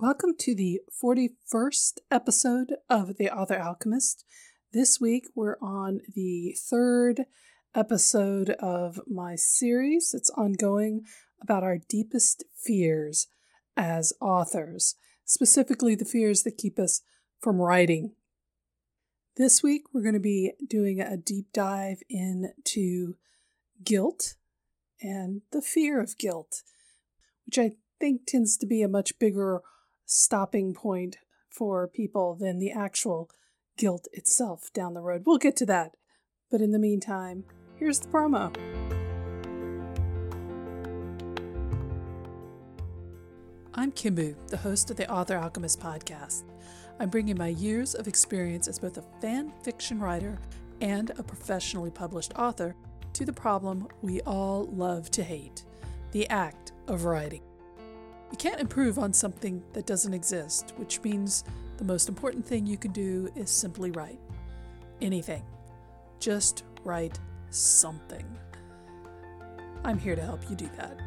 Welcome 0.00 0.36
to 0.38 0.54
the 0.54 0.80
41st 1.02 1.94
episode 2.08 2.74
of 2.88 3.16
The 3.16 3.36
Author 3.36 3.58
Alchemist. 3.58 4.24
This 4.72 5.00
week 5.00 5.26
we're 5.34 5.56
on 5.60 6.02
the 6.14 6.54
third 6.56 7.24
episode 7.74 8.50
of 8.60 9.00
my 9.08 9.34
series 9.34 10.12
that's 10.12 10.30
ongoing 10.36 11.02
about 11.42 11.64
our 11.64 11.78
deepest 11.78 12.44
fears 12.54 13.26
as 13.76 14.12
authors, 14.20 14.94
specifically 15.24 15.96
the 15.96 16.04
fears 16.04 16.44
that 16.44 16.58
keep 16.58 16.78
us 16.78 17.02
from 17.40 17.60
writing. 17.60 18.12
This 19.36 19.64
week 19.64 19.82
we're 19.92 20.02
going 20.02 20.14
to 20.14 20.20
be 20.20 20.52
doing 20.64 21.00
a 21.00 21.16
deep 21.16 21.46
dive 21.52 22.04
into 22.08 23.16
guilt 23.82 24.36
and 25.02 25.42
the 25.50 25.60
fear 25.60 26.00
of 26.00 26.16
guilt, 26.18 26.62
which 27.46 27.58
I 27.58 27.72
think 27.98 28.26
tends 28.28 28.56
to 28.58 28.66
be 28.66 28.80
a 28.82 28.88
much 28.88 29.18
bigger 29.18 29.60
stopping 30.10 30.72
point 30.72 31.18
for 31.50 31.86
people 31.86 32.34
than 32.34 32.58
the 32.58 32.70
actual 32.70 33.30
guilt 33.76 34.08
itself 34.12 34.72
down 34.72 34.94
the 34.94 35.02
road. 35.02 35.22
We'll 35.26 35.36
get 35.36 35.54
to 35.58 35.66
that. 35.66 35.92
But 36.50 36.62
in 36.62 36.72
the 36.72 36.78
meantime, 36.78 37.44
here's 37.76 38.00
the 38.00 38.08
promo. 38.08 38.56
I'm 43.74 43.92
Kimboo, 43.92 44.34
the 44.48 44.56
host 44.56 44.90
of 44.90 44.96
the 44.96 45.08
Author 45.10 45.36
Alchemist 45.36 45.78
podcast. 45.78 46.44
I'm 46.98 47.10
bringing 47.10 47.36
my 47.36 47.48
years 47.48 47.94
of 47.94 48.08
experience 48.08 48.66
as 48.66 48.78
both 48.78 48.96
a 48.96 49.04
fan 49.20 49.52
fiction 49.62 50.00
writer 50.00 50.40
and 50.80 51.10
a 51.10 51.22
professionally 51.22 51.90
published 51.90 52.32
author 52.36 52.74
to 53.12 53.26
the 53.26 53.32
problem 53.32 53.86
we 54.00 54.22
all 54.22 54.64
love 54.72 55.10
to 55.10 55.22
hate 55.22 55.64
the 56.12 56.28
act 56.30 56.72
of 56.86 57.04
writing. 57.04 57.42
You 58.30 58.36
can't 58.36 58.60
improve 58.60 58.98
on 58.98 59.12
something 59.12 59.62
that 59.72 59.86
doesn't 59.86 60.12
exist, 60.12 60.74
which 60.76 61.02
means 61.02 61.44
the 61.78 61.84
most 61.84 62.08
important 62.08 62.44
thing 62.44 62.66
you 62.66 62.76
can 62.76 62.92
do 62.92 63.30
is 63.34 63.50
simply 63.50 63.90
write. 63.90 64.20
Anything. 65.00 65.42
Just 66.20 66.64
write 66.84 67.18
something. 67.50 68.24
I'm 69.84 69.98
here 69.98 70.14
to 70.14 70.22
help 70.22 70.48
you 70.50 70.56
do 70.56 70.68
that. 70.76 70.98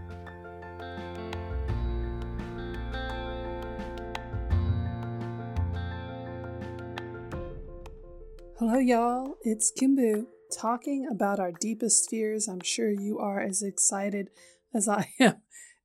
Hello, 8.57 8.79
y'all. 8.79 9.35
It's 9.43 9.71
Kimboo 9.71 10.27
talking 10.55 11.07
about 11.11 11.39
our 11.39 11.51
deepest 11.51 12.09
fears. 12.09 12.47
I'm 12.47 12.61
sure 12.61 12.89
you 12.89 13.19
are 13.19 13.39
as 13.39 13.61
excited 13.61 14.29
as 14.73 14.87
I 14.87 15.09
am 15.19 15.41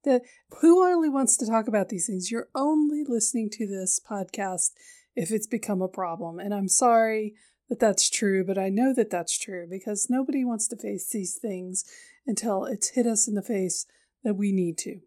that 0.07 0.23
who 0.61 0.83
only 0.83 1.11
wants 1.11 1.37
to 1.37 1.47
talk 1.47 1.69
about 1.69 1.91
these 1.91 2.07
things? 2.07 2.31
You're 2.31 2.49
only 2.55 3.05
listening 3.07 3.51
to 3.51 3.67
this 3.67 4.01
podcast 4.01 4.71
if 5.15 5.31
it's 5.31 5.47
become 5.47 5.83
a 5.83 5.89
problem. 5.89 6.39
And 6.39 6.55
I'm 6.55 6.69
sorry 6.69 7.35
that 7.69 7.81
that's 7.81 8.09
true, 8.09 8.45
but 8.45 8.57
I 8.57 8.71
know 8.71 8.95
that 8.95 9.11
that's 9.11 9.37
true 9.37 9.67
because 9.69 10.07
nobody 10.09 10.45
wants 10.45 10.69
to 10.69 10.77
face 10.77 11.11
these 11.11 11.37
things 11.37 11.85
until 12.27 12.65
it's 12.65 12.91
hit 12.91 13.07
us 13.07 13.29
in 13.29 13.35
the 13.35 13.43
face 13.43 13.87
that 14.25 14.37
we 14.37 14.53
need 14.53 14.79
to. 14.79 15.01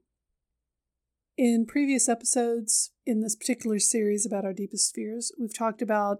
In 1.38 1.66
previous 1.66 2.10
episodes 2.10 2.92
in 3.06 3.22
this 3.22 3.36
particular 3.36 3.80
series 3.80 4.26
about 4.26 4.44
our 4.44 4.54
deepest 4.54 4.94
fears, 4.94 5.32
we've 5.40 5.58
talked 5.58 5.82
about 5.82 6.20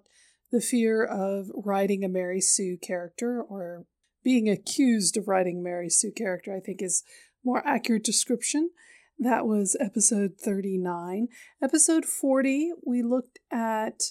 the 0.52 0.62
fear 0.62 1.04
of 1.04 1.48
writing 1.54 2.06
a 2.06 2.10
Mary 2.10 2.40
Sue 2.40 2.78
character 2.82 3.42
or 3.42 3.86
being 4.24 4.50
accused 4.50 5.18
of 5.18 5.28
writing 5.28 5.62
Mary 5.62 5.90
Sue 5.90 6.12
character, 6.12 6.56
I 6.56 6.60
think 6.60 6.82
is 6.82 7.04
more 7.44 7.66
accurate 7.66 8.04
description. 8.04 8.70
That 9.18 9.46
was 9.46 9.76
episode 9.80 10.36
39. 10.38 11.28
Episode 11.62 12.06
40, 12.06 12.72
we 12.86 13.02
looked 13.02 13.40
at 13.52 14.02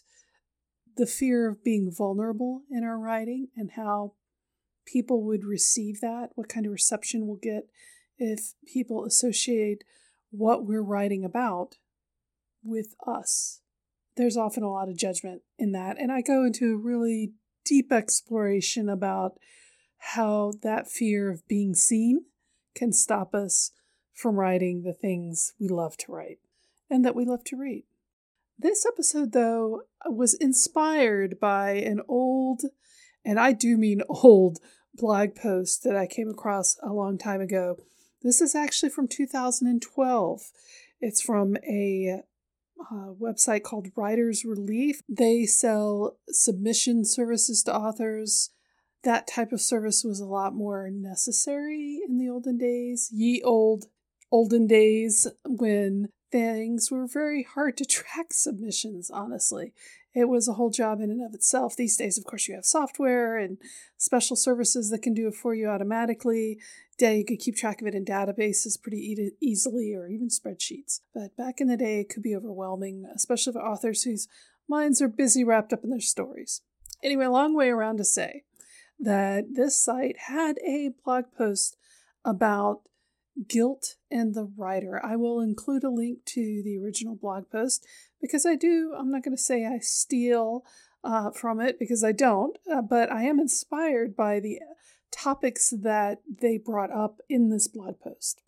the 0.96 1.06
fear 1.06 1.48
of 1.48 1.64
being 1.64 1.90
vulnerable 1.96 2.62
in 2.70 2.84
our 2.84 2.98
writing 2.98 3.48
and 3.56 3.72
how 3.76 4.14
people 4.86 5.22
would 5.24 5.44
receive 5.44 6.00
that, 6.00 6.30
what 6.34 6.48
kind 6.48 6.66
of 6.66 6.72
reception 6.72 7.26
we'll 7.26 7.36
get 7.36 7.68
if 8.18 8.54
people 8.66 9.04
associate 9.04 9.84
what 10.30 10.66
we're 10.66 10.82
writing 10.82 11.24
about 11.24 11.76
with 12.62 12.94
us. 13.06 13.60
There's 14.16 14.36
often 14.36 14.62
a 14.62 14.70
lot 14.70 14.88
of 14.88 14.98
judgment 14.98 15.42
in 15.58 15.72
that, 15.72 15.96
and 15.98 16.10
I 16.10 16.20
go 16.20 16.44
into 16.44 16.74
a 16.74 16.76
really 16.76 17.32
deep 17.64 17.92
exploration 17.92 18.88
about 18.88 19.38
how 19.98 20.52
that 20.62 20.88
fear 20.88 21.30
of 21.30 21.46
being 21.46 21.74
seen 21.74 22.24
can 22.78 22.92
stop 22.92 23.34
us 23.34 23.72
from 24.14 24.36
writing 24.36 24.82
the 24.82 24.92
things 24.92 25.52
we 25.60 25.68
love 25.68 25.96
to 25.96 26.12
write 26.12 26.38
and 26.90 27.04
that 27.04 27.14
we 27.14 27.24
love 27.24 27.44
to 27.44 27.56
read. 27.56 27.84
This 28.58 28.84
episode, 28.86 29.32
though, 29.32 29.82
was 30.06 30.34
inspired 30.34 31.38
by 31.38 31.72
an 31.72 32.00
old, 32.08 32.62
and 33.24 33.38
I 33.38 33.52
do 33.52 33.76
mean 33.76 34.02
old, 34.08 34.58
blog 34.94 35.36
post 35.36 35.84
that 35.84 35.94
I 35.94 36.06
came 36.06 36.28
across 36.28 36.76
a 36.82 36.92
long 36.92 37.18
time 37.18 37.40
ago. 37.40 37.76
This 38.22 38.40
is 38.40 38.54
actually 38.54 38.90
from 38.90 39.06
2012. 39.06 40.40
It's 41.00 41.22
from 41.22 41.56
a 41.58 42.22
uh, 42.80 43.12
website 43.20 43.62
called 43.62 43.92
Writers 43.94 44.44
Relief. 44.44 45.02
They 45.08 45.46
sell 45.46 46.16
submission 46.28 47.04
services 47.04 47.62
to 47.64 47.74
authors 47.74 48.50
that 49.04 49.26
type 49.26 49.52
of 49.52 49.60
service 49.60 50.04
was 50.04 50.20
a 50.20 50.26
lot 50.26 50.54
more 50.54 50.90
necessary 50.90 52.00
in 52.06 52.18
the 52.18 52.28
olden 52.28 52.58
days, 52.58 53.10
ye 53.12 53.42
old 53.42 53.86
olden 54.30 54.66
days 54.66 55.26
when 55.46 56.08
things 56.30 56.90
were 56.90 57.06
very 57.06 57.42
hard 57.42 57.76
to 57.76 57.84
track 57.86 58.32
submissions, 58.32 59.10
honestly. 59.10 59.72
It 60.14 60.28
was 60.28 60.48
a 60.48 60.54
whole 60.54 60.70
job 60.70 61.00
in 61.00 61.10
and 61.10 61.24
of 61.24 61.34
itself. 61.34 61.76
These 61.76 61.96
days, 61.96 62.18
of 62.18 62.24
course, 62.24 62.48
you 62.48 62.54
have 62.54 62.64
software 62.64 63.36
and 63.36 63.58
special 63.98 64.36
services 64.36 64.90
that 64.90 65.02
can 65.02 65.14
do 65.14 65.28
it 65.28 65.34
for 65.34 65.54
you 65.54 65.68
automatically. 65.68 66.58
Yeah, 66.98 67.12
you 67.12 67.24
could 67.24 67.38
keep 67.38 67.56
track 67.56 67.80
of 67.80 67.86
it 67.86 67.94
in 67.94 68.04
databases 68.04 68.80
pretty 68.80 68.98
e- 68.98 69.30
easily 69.40 69.94
or 69.94 70.08
even 70.08 70.28
spreadsheets. 70.28 71.00
But 71.14 71.36
back 71.36 71.60
in 71.60 71.68
the 71.68 71.76
day, 71.76 72.00
it 72.00 72.08
could 72.08 72.22
be 72.22 72.34
overwhelming, 72.34 73.04
especially 73.14 73.52
for 73.52 73.62
authors 73.62 74.02
whose 74.02 74.26
minds 74.68 75.00
are 75.00 75.08
busy 75.08 75.44
wrapped 75.44 75.72
up 75.72 75.84
in 75.84 75.90
their 75.90 76.00
stories. 76.00 76.62
Anyway, 77.02 77.26
long 77.26 77.54
way 77.54 77.68
around 77.68 77.98
to 77.98 78.04
say 78.04 78.42
that 78.98 79.54
this 79.54 79.80
site 79.80 80.16
had 80.26 80.58
a 80.58 80.90
blog 81.04 81.24
post 81.36 81.76
about 82.24 82.82
guilt 83.46 83.96
and 84.10 84.34
the 84.34 84.50
writer. 84.56 85.00
I 85.04 85.16
will 85.16 85.40
include 85.40 85.84
a 85.84 85.90
link 85.90 86.24
to 86.26 86.62
the 86.64 86.78
original 86.78 87.14
blog 87.14 87.50
post 87.50 87.86
because 88.20 88.44
I 88.44 88.56
do, 88.56 88.94
I'm 88.98 89.10
not 89.10 89.22
going 89.22 89.36
to 89.36 89.42
say 89.42 89.64
I 89.64 89.78
steal 89.78 90.64
uh, 91.04 91.30
from 91.30 91.60
it 91.60 91.78
because 91.78 92.02
I 92.02 92.12
don't, 92.12 92.58
uh, 92.70 92.82
but 92.82 93.12
I 93.12 93.22
am 93.22 93.38
inspired 93.38 94.16
by 94.16 94.40
the 94.40 94.60
topics 95.10 95.70
that 95.70 96.20
they 96.28 96.58
brought 96.58 96.90
up 96.90 97.20
in 97.28 97.50
this 97.50 97.68
blog 97.68 98.00
post. 98.00 98.42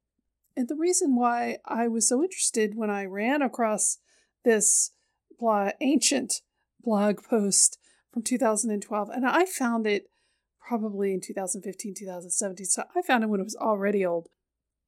And 0.57 0.69
the 0.69 0.77
reason 0.77 1.17
why 1.17 1.59
I 1.65 1.89
was 1.89 2.09
so 2.09 2.23
interested 2.23 2.75
when 2.75 2.91
I 2.91 3.05
ran 3.05 3.41
across 3.41 3.99
this 4.45 4.91
blog, 5.39 5.73
ancient 5.81 6.43
blog 6.83 7.23
post 7.23 7.79
from 8.13 8.23
2012, 8.23 9.09
and 9.11 9.27
I 9.27 9.47
found 9.47 9.87
it 9.87 10.11
probably 10.71 11.13
in 11.13 11.21
2015, 11.21 11.95
2017. 11.95 12.65
So 12.65 12.85
I 12.97 13.03
found 13.03 13.25
it 13.25 13.27
when 13.27 13.41
it 13.41 13.45
was 13.45 13.57
already 13.57 14.07
old. 14.07 14.29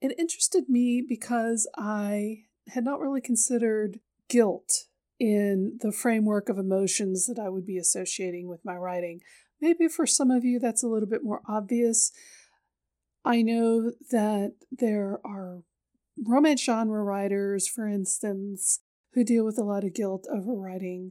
It 0.01 0.15
interested 0.17 0.69
me 0.69 1.05
because 1.07 1.69
I 1.77 2.45
had 2.69 2.85
not 2.85 3.01
really 3.01 3.21
considered 3.21 3.99
guilt 4.29 4.85
in 5.19 5.79
the 5.81 5.91
framework 5.91 6.49
of 6.49 6.57
emotions 6.57 7.27
that 7.27 7.41
I 7.41 7.49
would 7.49 7.67
be 7.67 7.79
associating 7.79 8.49
with 8.49 8.65
my 8.65 8.77
writing. 8.77 9.23
Maybe 9.61 9.89
for 9.89 10.07
some 10.07 10.31
of 10.31 10.45
you 10.45 10.61
that's 10.61 10.85
a 10.85 10.87
little 10.87 11.09
bit 11.09 11.25
more 11.25 11.43
obvious. 11.49 12.13
I 13.25 13.43
know 13.43 13.91
that 14.13 14.53
there 14.71 15.19
are 15.25 15.63
romance 16.17 16.63
genre 16.63 17.03
writers, 17.03 17.67
for 17.67 17.89
instance, 17.89 18.79
who 19.15 19.25
deal 19.25 19.45
with 19.45 19.59
a 19.59 19.65
lot 19.65 19.83
of 19.83 19.95
guilt 19.95 20.29
over 20.33 20.55
writing 20.55 21.11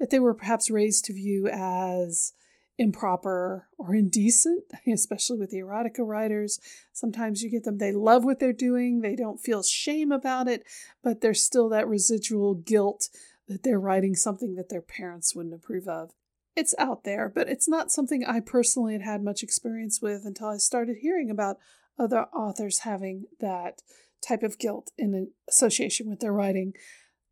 that 0.00 0.10
they 0.10 0.18
were 0.18 0.34
perhaps 0.34 0.68
raised 0.68 1.04
to 1.04 1.12
view 1.12 1.46
as 1.46 2.32
improper 2.80 3.68
or 3.76 3.94
indecent, 3.94 4.64
especially 4.92 5.38
with 5.38 5.50
the 5.50 5.58
erotica 5.58 5.98
writers. 6.00 6.58
Sometimes 6.94 7.42
you 7.42 7.50
get 7.50 7.64
them, 7.64 7.76
they 7.76 7.92
love 7.92 8.24
what 8.24 8.40
they're 8.40 8.54
doing, 8.54 9.02
they 9.02 9.14
don't 9.14 9.38
feel 9.38 9.62
shame 9.62 10.10
about 10.10 10.48
it, 10.48 10.64
but 11.04 11.20
there's 11.20 11.42
still 11.42 11.68
that 11.68 11.86
residual 11.86 12.54
guilt 12.54 13.10
that 13.48 13.62
they're 13.62 13.78
writing 13.78 14.14
something 14.14 14.54
that 14.54 14.70
their 14.70 14.80
parents 14.80 15.34
wouldn't 15.34 15.54
approve 15.54 15.86
of. 15.86 16.12
It's 16.56 16.74
out 16.78 17.04
there, 17.04 17.28
but 17.28 17.48
it's 17.50 17.68
not 17.68 17.92
something 17.92 18.24
I 18.24 18.40
personally 18.40 18.94
had 18.94 19.02
had 19.02 19.22
much 19.22 19.42
experience 19.42 20.00
with 20.00 20.24
until 20.24 20.48
I 20.48 20.56
started 20.56 20.96
hearing 21.02 21.30
about 21.30 21.58
other 21.98 22.26
authors 22.34 22.80
having 22.80 23.26
that 23.40 23.82
type 24.26 24.42
of 24.42 24.58
guilt 24.58 24.90
in 24.96 25.32
association 25.48 26.08
with 26.08 26.20
their 26.20 26.32
writing. 26.32 26.72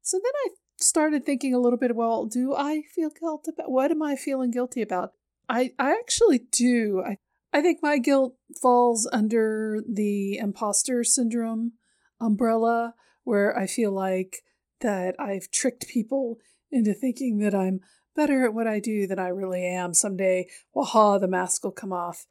So 0.03 0.19
then 0.19 0.33
I 0.47 0.49
started 0.77 1.25
thinking 1.25 1.55
a 1.55 1.59
little 1.59 1.79
bit 1.79 1.97
well, 1.97 2.27
do 2.27 2.55
I 2.55 2.83
feel 2.95 3.11
guilt 3.11 3.47
about 3.49 3.71
what 3.71 3.91
am 3.91 4.03
I 4.03 4.15
feeling 4.15 4.51
guilty 4.51 4.83
about? 4.83 5.13
I, 5.49 5.73
I 5.79 5.93
actually 5.93 6.41
do. 6.51 7.03
I, 7.07 7.19
I 7.53 7.63
think 7.63 7.79
my 7.83 7.99
guilt 7.99 8.35
falls 8.61 9.09
under 9.13 9.83
the 9.89 10.37
imposter 10.39 11.03
syndrome 11.05 11.73
umbrella, 12.21 12.95
where 13.25 13.57
I 13.57 13.67
feel 13.67 13.93
like 13.93 14.43
that 14.81 15.15
I've 15.19 15.51
tricked 15.51 15.89
people 15.89 16.39
into 16.71 16.93
thinking 16.93 17.39
that 17.39 17.55
I'm 17.55 17.81
better 18.15 18.45
at 18.45 18.55
what 18.55 18.67
I 18.67 18.81
do 18.81 19.07
than 19.07 19.19
I 19.19 19.29
really 19.29 19.65
am. 19.65 19.95
Someday, 19.95 20.49
waha, 20.75 21.19
the 21.19 21.29
mask 21.29 21.65
will 21.65 21.73
come 21.73 21.93
off 21.93 22.27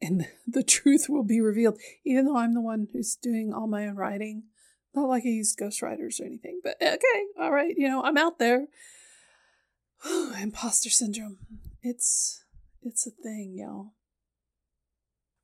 and 0.00 0.26
the 0.46 0.62
truth 0.62 1.06
will 1.08 1.24
be 1.24 1.40
revealed, 1.40 1.78
even 2.04 2.24
though 2.24 2.36
I'm 2.36 2.54
the 2.54 2.60
one 2.60 2.88
who's 2.92 3.16
doing 3.16 3.52
all 3.52 3.66
my 3.66 3.86
own 3.86 3.96
writing. 3.96 4.44
Not 4.94 5.08
like 5.08 5.24
I 5.26 5.28
used 5.28 5.58
ghostwriters 5.58 6.20
or 6.20 6.24
anything, 6.24 6.60
but 6.64 6.76
eh, 6.80 6.94
okay, 6.94 7.24
all 7.38 7.52
right, 7.52 7.74
you 7.76 7.86
know, 7.86 8.02
I'm 8.02 8.16
out 8.16 8.38
there. 8.38 8.66
Imposter 10.40 10.90
syndrome. 10.90 11.38
It's 11.82 12.44
it's 12.86 13.06
a 13.06 13.10
thing, 13.10 13.54
y'all. 13.56 13.92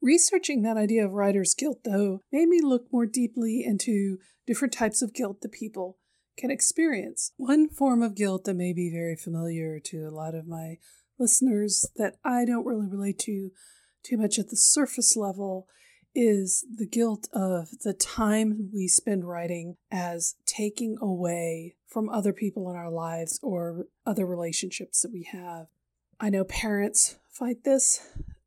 Researching 0.00 0.62
that 0.62 0.76
idea 0.76 1.04
of 1.04 1.12
writer's 1.12 1.54
guilt, 1.54 1.80
though, 1.84 2.20
made 2.32 2.48
me 2.48 2.60
look 2.60 2.86
more 2.92 3.06
deeply 3.06 3.62
into 3.64 4.18
different 4.46 4.72
types 4.72 5.02
of 5.02 5.14
guilt 5.14 5.40
that 5.42 5.52
people 5.52 5.98
can 6.36 6.50
experience. 6.50 7.32
One 7.36 7.68
form 7.68 8.02
of 8.02 8.16
guilt 8.16 8.44
that 8.44 8.54
may 8.54 8.72
be 8.72 8.90
very 8.90 9.16
familiar 9.16 9.78
to 9.80 10.08
a 10.08 10.10
lot 10.10 10.34
of 10.34 10.46
my 10.46 10.78
listeners 11.18 11.86
that 11.96 12.16
I 12.24 12.44
don't 12.44 12.66
really 12.66 12.88
relate 12.88 13.18
to 13.20 13.50
too 14.02 14.16
much 14.16 14.38
at 14.38 14.48
the 14.48 14.56
surface 14.56 15.16
level 15.16 15.68
is 16.14 16.66
the 16.74 16.86
guilt 16.86 17.28
of 17.32 17.68
the 17.84 17.94
time 17.94 18.70
we 18.72 18.88
spend 18.88 19.26
writing 19.26 19.76
as 19.90 20.34
taking 20.46 20.96
away 21.00 21.76
from 21.86 22.08
other 22.08 22.32
people 22.32 22.70
in 22.70 22.76
our 22.76 22.90
lives 22.90 23.38
or 23.42 23.86
other 24.04 24.26
relationships 24.26 25.02
that 25.02 25.12
we 25.12 25.28
have. 25.30 25.66
I 26.22 26.30
know 26.30 26.44
parents 26.44 27.16
fight 27.28 27.64
this 27.64 28.00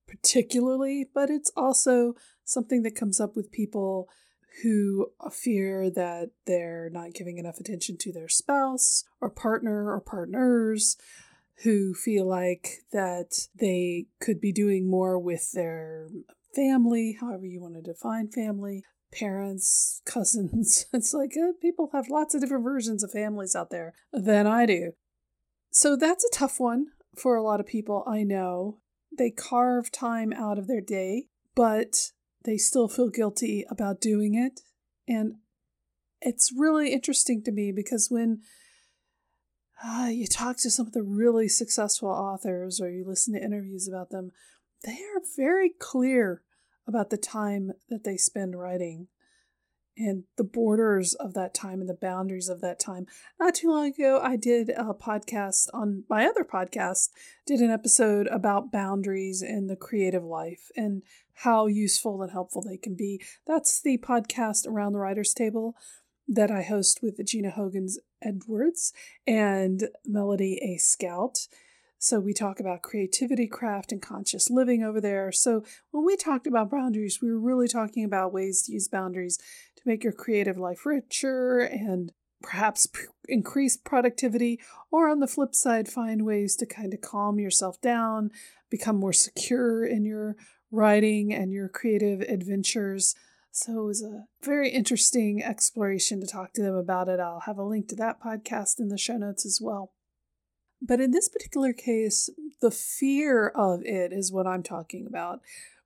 particularly, 0.07 1.09
but 1.13 1.29
it's 1.29 1.51
also 1.57 2.13
something 2.45 2.83
that 2.83 2.95
comes 2.95 3.19
up 3.19 3.35
with 3.35 3.51
people 3.51 4.07
who 4.63 5.11
fear 5.29 5.89
that 5.89 6.29
they're 6.47 6.89
not 6.89 7.13
giving 7.13 7.37
enough 7.37 7.59
attention 7.59 7.97
to 7.97 8.13
their 8.13 8.29
spouse 8.29 9.03
or 9.19 9.29
partner 9.29 9.91
or 9.91 9.99
partners 9.99 10.95
who 11.63 11.93
feel 11.93 12.25
like 12.25 12.83
that 12.93 13.49
they 13.59 14.05
could 14.21 14.39
be 14.39 14.53
doing 14.53 14.89
more 14.89 15.19
with 15.19 15.51
their 15.51 16.07
family, 16.55 17.17
however 17.19 17.45
you 17.45 17.59
want 17.59 17.73
to 17.73 17.81
define 17.81 18.29
family, 18.29 18.85
parents, 19.11 20.01
cousins. 20.05 20.85
It's 20.93 21.13
like 21.13 21.33
uh, 21.35 21.51
people 21.61 21.89
have 21.91 22.07
lots 22.07 22.33
of 22.33 22.39
different 22.39 22.63
versions 22.63 23.03
of 23.03 23.11
families 23.11 23.53
out 23.53 23.69
there 23.69 23.93
than 24.13 24.47
I 24.47 24.65
do. 24.65 24.93
So 25.71 25.97
that's 25.97 26.23
a 26.23 26.33
tough 26.33 26.57
one 26.57 26.87
for 27.17 27.35
a 27.35 27.43
lot 27.43 27.59
of 27.59 27.65
people 27.65 28.03
I 28.07 28.23
know. 28.23 28.79
They 29.17 29.31
carve 29.31 29.91
time 29.91 30.33
out 30.33 30.57
of 30.57 30.67
their 30.67 30.81
day, 30.81 31.27
but 31.55 32.11
they 32.43 32.57
still 32.57 32.87
feel 32.87 33.09
guilty 33.09 33.65
about 33.69 34.01
doing 34.01 34.35
it. 34.35 34.61
And 35.07 35.35
it's 36.21 36.51
really 36.55 36.93
interesting 36.93 37.43
to 37.43 37.51
me 37.51 37.71
because 37.71 38.09
when 38.09 38.41
uh, 39.83 40.09
you 40.11 40.27
talk 40.27 40.57
to 40.57 40.71
some 40.71 40.87
of 40.87 40.93
the 40.93 41.03
really 41.03 41.47
successful 41.47 42.09
authors 42.09 42.79
or 42.79 42.89
you 42.89 43.05
listen 43.05 43.33
to 43.33 43.43
interviews 43.43 43.87
about 43.87 44.09
them, 44.09 44.31
they 44.83 44.93
are 44.93 45.21
very 45.35 45.69
clear 45.69 46.41
about 46.87 47.09
the 47.09 47.17
time 47.17 47.71
that 47.89 48.03
they 48.03 48.17
spend 48.17 48.59
writing 48.59 49.07
and 49.97 50.23
the 50.37 50.43
borders 50.43 51.13
of 51.13 51.33
that 51.33 51.53
time 51.53 51.79
and 51.79 51.89
the 51.89 51.93
boundaries 51.93 52.49
of 52.49 52.61
that 52.61 52.79
time. 52.79 53.05
Not 53.39 53.55
too 53.55 53.69
long 53.69 53.87
ago, 53.87 54.19
I 54.21 54.35
did 54.35 54.69
a 54.69 54.93
podcast 54.93 55.67
on 55.73 56.03
my 56.09 56.25
other 56.25 56.43
podcast, 56.43 57.09
did 57.45 57.59
an 57.59 57.71
episode 57.71 58.27
about 58.27 58.71
boundaries 58.71 59.41
in 59.41 59.67
the 59.67 59.75
creative 59.75 60.23
life 60.23 60.71
and 60.75 61.03
how 61.39 61.67
useful 61.67 62.21
and 62.21 62.31
helpful 62.31 62.61
they 62.61 62.77
can 62.77 62.95
be. 62.95 63.21
That's 63.45 63.81
the 63.81 63.97
podcast 63.97 64.67
Around 64.67 64.93
the 64.93 64.99
Writer's 64.99 65.33
Table 65.33 65.75
that 66.27 66.51
I 66.51 66.63
host 66.63 67.01
with 67.01 67.23
Gina 67.25 67.51
Hogan's 67.51 67.99
Edwards 68.21 68.93
and 69.27 69.89
Melody 70.05 70.59
A. 70.63 70.77
Scott. 70.77 71.47
So 71.97 72.19
we 72.19 72.33
talk 72.33 72.59
about 72.59 72.81
creativity, 72.81 73.47
craft, 73.47 73.91
and 73.91 74.01
conscious 74.01 74.49
living 74.49 74.83
over 74.83 75.01
there. 75.01 75.31
So 75.31 75.63
when 75.91 76.05
we 76.05 76.15
talked 76.15 76.45
about 76.45 76.69
boundaries, 76.69 77.19
we 77.21 77.31
were 77.31 77.39
really 77.39 77.67
talking 77.67 78.03
about 78.03 78.33
ways 78.33 78.63
to 78.63 78.73
use 78.73 78.87
boundaries 78.87 79.39
make 79.85 80.03
your 80.03 80.13
creative 80.13 80.57
life 80.57 80.85
richer 80.85 81.59
and 81.59 82.11
perhaps 82.41 82.87
increase 83.27 83.75
productivity, 83.75 84.59
or 84.91 85.09
on 85.09 85.19
the 85.19 85.27
flip 85.27 85.55
side, 85.55 85.87
find 85.87 86.25
ways 86.25 86.55
to 86.55 86.65
kind 86.65 86.93
of 86.93 87.01
calm 87.01 87.39
yourself 87.39 87.79
down, 87.81 88.29
become 88.69 88.97
more 88.97 89.13
secure 89.13 89.85
in 89.85 90.05
your 90.05 90.35
writing 90.71 91.33
and 91.33 91.51
your 91.51 91.67
creative 91.67 92.21
adventures. 92.21 93.15
So 93.51 93.81
it 93.81 93.85
was 93.85 94.03
a 94.03 94.25
very 94.43 94.69
interesting 94.69 95.41
exploration 95.41 96.19
to 96.19 96.27
talk 96.27 96.53
to 96.53 96.61
them 96.61 96.75
about 96.75 97.07
it. 97.07 97.19
I'll 97.19 97.41
have 97.41 97.57
a 97.57 97.63
link 97.63 97.87
to 97.89 97.95
that 97.95 98.21
podcast 98.21 98.79
in 98.79 98.89
the 98.89 98.97
show 98.97 99.17
notes 99.17 99.45
as 99.45 99.59
well. 99.61 99.93
But 100.81 100.99
in 100.99 101.11
this 101.11 101.29
particular 101.29 101.73
case, 101.73 102.29
the 102.61 102.69
fear 102.69 103.47
of 103.47 103.81
it 103.83 104.11
is 104.11 104.31
what 104.31 104.45
I'm 104.45 104.61
talking 104.61 105.07
about, 105.07 105.39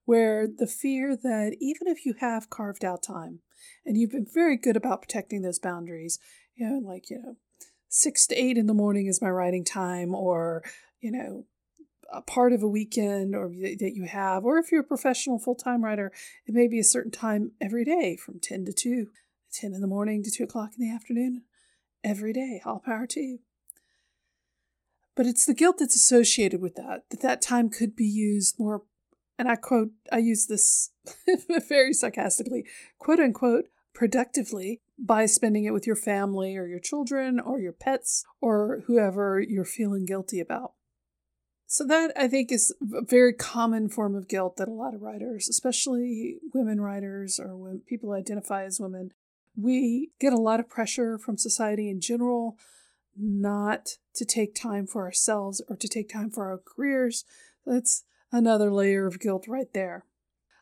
where 0.06 0.48
the 0.48 0.68
fear 0.68 1.16
that 1.16 1.56
even 1.62 1.88
if 1.88 2.06
you 2.06 2.16
have 2.20 2.50
carved 2.50 2.84
out 2.84 3.04
time 3.04 3.40
and 3.86 3.98
you've 3.98 4.12
been 4.12 4.28
very 4.32 4.58
good 4.58 4.76
about 4.76 5.02
protecting 5.02 5.42
those 5.42 5.60
boundaries, 5.60 6.20
you 6.56 6.68
know, 6.68 6.80
like, 6.88 7.10
you 7.10 7.22
know, 7.22 7.36
six 7.88 8.28
to 8.28 8.36
eight 8.36 8.58
in 8.58 8.68
the 8.68 8.74
morning 8.74 9.08
is 9.08 9.22
my 9.22 9.30
writing 9.30 9.64
time, 9.64 10.14
or, 10.14 10.64
you 11.02 11.12
know, 11.12 11.46
a 12.12 12.22
part 12.22 12.54
of 12.54 12.64
a 12.64 12.68
weekend 12.68 13.36
or 13.36 13.50
that 13.50 13.94
you 13.96 14.06
have, 14.06 14.44
or 14.44 14.58
if 14.58 14.72
you're 14.72 14.82
a 14.82 14.84
professional 14.84 15.40
full 15.40 15.56
time 15.56 15.84
writer, 15.84 16.12
it 16.46 16.54
may 16.54 16.68
be 16.68 16.80
a 16.80 16.84
certain 16.84 17.12
time 17.12 17.52
every 17.62 17.86
day 17.86 18.16
from 18.16 18.40
10 18.40 18.66
to 18.66 18.74
2, 18.74 19.08
10 19.54 19.74
in 19.74 19.82
the 19.82 19.88
morning 19.88 20.24
to 20.24 20.32
2 20.32 20.44
o'clock 20.44 20.72
in 20.78 20.86
the 20.86 20.94
afternoon, 20.94 21.44
every 22.04 22.34
day. 22.34 22.62
All 22.66 22.80
power 22.80 23.06
to 23.08 23.20
you. 23.20 23.40
But 25.16 25.26
it's 25.26 25.46
the 25.46 25.54
guilt 25.54 25.78
that's 25.80 25.96
associated 25.96 26.62
with 26.62 26.76
that, 26.76 27.04
that 27.10 27.22
that 27.22 27.42
time 27.42 27.70
could 27.70 27.96
be 27.96 28.06
used 28.06 28.58
more, 28.58 28.84
and 29.40 29.48
I 29.48 29.56
quote, 29.56 29.92
I 30.12 30.18
use 30.18 30.48
this 30.48 30.92
very 31.70 31.94
sarcastically, 31.94 32.66
quote 33.00 33.22
unquote, 33.22 33.70
productively 33.94 34.82
by 35.00 35.26
spending 35.26 35.64
it 35.64 35.72
with 35.72 35.88
your 35.88 35.96
family 35.96 36.58
or 36.58 36.68
your 36.68 36.80
children 36.80 37.40
or 37.40 37.58
your 37.58 37.72
pets 37.72 38.26
or 38.42 38.84
whoever 38.86 39.40
you're 39.40 39.64
feeling 39.64 40.06
guilty 40.06 40.42
about. 40.42 40.74
So, 41.68 41.86
that 41.86 42.12
I 42.18 42.28
think 42.28 42.52
is 42.52 42.76
a 42.94 43.02
very 43.02 43.32
common 43.32 43.90
form 43.90 44.14
of 44.14 44.28
guilt 44.28 44.58
that 44.58 44.68
a 44.68 44.74
lot 44.74 44.94
of 44.94 45.02
writers, 45.02 45.48
especially 45.48 46.40
women 46.54 46.82
writers 46.82 47.40
or 47.40 47.78
people 47.88 48.12
identify 48.12 48.66
as 48.66 48.80
women, 48.80 49.12
we 49.56 50.10
get 50.20 50.34
a 50.34 50.38
lot 50.38 50.60
of 50.60 50.68
pressure 50.68 51.18
from 51.18 51.38
society 51.38 51.90
in 51.90 52.02
general 52.02 52.58
not 53.16 53.98
to 54.16 54.26
take 54.26 54.56
time 54.56 54.86
for 54.86 55.04
ourselves 55.06 55.62
or 55.70 55.76
to 55.78 55.88
take 55.88 56.10
time 56.10 56.30
for 56.30 56.46
our 56.46 56.58
careers. 56.58 57.24
That's 57.66 58.04
another 58.32 58.72
layer 58.72 59.06
of 59.08 59.20
guilt 59.20 59.46
right 59.48 59.72
there. 59.74 60.06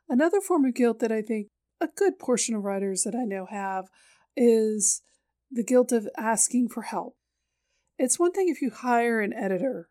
Another 0.10 0.42
form 0.42 0.66
of 0.66 0.74
guilt 0.74 1.00
that 1.00 1.12
I 1.12 1.22
think 1.22 1.48
a 1.82 1.88
good 1.88 2.18
portion 2.18 2.56
of 2.56 2.64
writers 2.64 3.04
that 3.04 3.16
I 3.16 3.26
know 3.26 3.46
have 3.50 3.86
is 4.36 5.02
the 5.52 5.64
guilt 5.64 5.92
of 5.92 6.08
asking 6.18 6.70
for 6.70 6.84
help. 6.84 7.16
It's 7.98 8.20
one 8.20 8.32
thing 8.32 8.50
if 8.50 8.62
you 8.62 8.70
hire 8.70 9.22
an 9.22 9.34
editor 9.34 9.90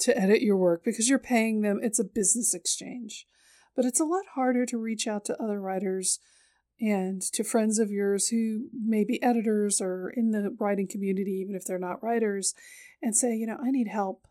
to 0.00 0.16
edit 0.18 0.42
your 0.42 0.56
work 0.56 0.82
because 0.84 1.08
you're 1.08 1.18
paying 1.18 1.62
them, 1.62 1.80
it's 1.82 1.98
a 1.98 2.04
business 2.04 2.54
exchange. 2.54 3.26
But 3.76 3.84
it's 3.84 4.00
a 4.00 4.04
lot 4.04 4.24
harder 4.34 4.66
to 4.66 4.78
reach 4.78 5.06
out 5.06 5.24
to 5.26 5.42
other 5.42 5.60
writers 5.60 6.18
and 6.80 7.22
to 7.32 7.44
friends 7.44 7.78
of 7.78 7.90
yours 7.90 8.28
who 8.28 8.68
may 8.72 9.04
be 9.04 9.22
editors 9.22 9.80
or 9.80 10.10
in 10.16 10.30
the 10.30 10.56
writing 10.58 10.88
community, 10.88 11.42
even 11.42 11.54
if 11.54 11.64
they're 11.64 11.78
not 11.78 12.02
writers, 12.02 12.54
and 13.02 13.14
say, 13.14 13.34
you 13.34 13.46
know, 13.46 13.58
I 13.62 13.70
need 13.70 13.88
help. 13.88 14.26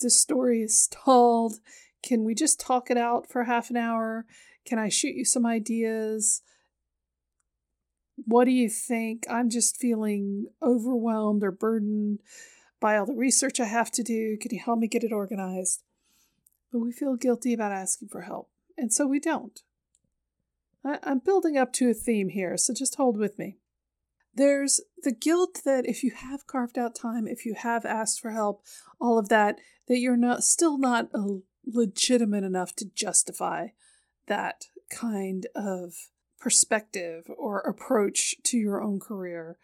This 0.00 0.18
story 0.18 0.62
is 0.62 0.80
stalled. 0.80 1.56
Can 2.02 2.24
we 2.24 2.34
just 2.34 2.58
talk 2.58 2.90
it 2.90 2.96
out 2.96 3.30
for 3.30 3.44
half 3.44 3.70
an 3.70 3.76
hour? 3.76 4.24
Can 4.64 4.78
I 4.78 4.88
shoot 4.88 5.14
you 5.14 5.24
some 5.24 5.44
ideas? 5.44 6.42
What 8.24 8.44
do 8.44 8.50
you 8.50 8.68
think? 8.68 9.24
I'm 9.30 9.50
just 9.50 9.76
feeling 9.76 10.46
overwhelmed 10.62 11.42
or 11.42 11.50
burdened 11.50 12.20
by 12.80 12.96
all 12.96 13.06
the 13.06 13.14
research 13.14 13.60
I 13.60 13.64
have 13.66 13.90
to 13.92 14.02
do. 14.02 14.36
Can 14.38 14.54
you 14.54 14.60
help 14.64 14.78
me 14.78 14.88
get 14.88 15.04
it 15.04 15.12
organized? 15.12 15.82
But 16.72 16.80
we 16.80 16.92
feel 16.92 17.16
guilty 17.16 17.52
about 17.52 17.72
asking 17.72 18.08
for 18.08 18.22
help, 18.22 18.48
and 18.78 18.92
so 18.92 19.06
we 19.06 19.20
don't. 19.20 19.60
I'm 20.84 21.18
building 21.18 21.58
up 21.58 21.72
to 21.74 21.90
a 21.90 21.94
theme 21.94 22.30
here, 22.30 22.56
so 22.56 22.72
just 22.72 22.94
hold 22.94 23.18
with 23.18 23.38
me. 23.38 23.58
There's 24.34 24.80
the 25.02 25.12
guilt 25.12 25.62
that 25.64 25.84
if 25.86 26.02
you 26.04 26.12
have 26.12 26.46
carved 26.46 26.78
out 26.78 26.94
time, 26.94 27.26
if 27.26 27.44
you 27.44 27.54
have 27.54 27.84
asked 27.84 28.20
for 28.20 28.30
help, 28.30 28.62
all 29.00 29.18
of 29.18 29.28
that, 29.28 29.58
that 29.90 29.98
you're 29.98 30.16
not 30.16 30.44
still 30.44 30.78
not 30.78 31.08
uh, 31.12 31.40
legitimate 31.66 32.44
enough 32.44 32.76
to 32.76 32.84
justify 32.94 33.66
that 34.28 34.66
kind 34.88 35.48
of 35.56 35.94
perspective 36.38 37.24
or 37.36 37.58
approach 37.58 38.36
to 38.44 38.56
your 38.56 38.80
own 38.80 39.00
career. 39.00 39.58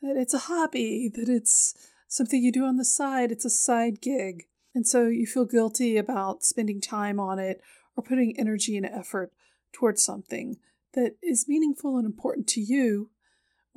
That 0.00 0.16
it's 0.16 0.32
a 0.32 0.38
hobby, 0.38 1.10
that 1.14 1.28
it's 1.28 1.76
something 2.08 2.42
you 2.42 2.50
do 2.50 2.64
on 2.64 2.78
the 2.78 2.84
side, 2.84 3.30
it's 3.30 3.44
a 3.44 3.50
side 3.50 4.00
gig. 4.00 4.44
And 4.74 4.88
so 4.88 5.06
you 5.06 5.26
feel 5.26 5.44
guilty 5.44 5.98
about 5.98 6.42
spending 6.42 6.80
time 6.80 7.20
on 7.20 7.38
it 7.38 7.60
or 7.94 8.02
putting 8.02 8.38
energy 8.38 8.74
and 8.74 8.86
effort 8.86 9.32
towards 9.74 10.02
something 10.02 10.56
that 10.94 11.16
is 11.22 11.46
meaningful 11.46 11.98
and 11.98 12.06
important 12.06 12.46
to 12.48 12.60
you 12.62 13.10